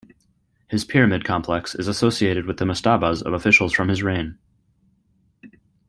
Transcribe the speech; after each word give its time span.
His 0.67 0.83
pyramid 0.83 1.23
complex 1.25 1.75
is 1.75 1.87
associated 1.87 2.47
with 2.47 2.57
the 2.57 2.65
mastabas 2.65 3.21
of 3.21 3.33
officials 3.33 3.71
from 3.71 3.87
his 3.89 4.01
reign. 4.01 4.39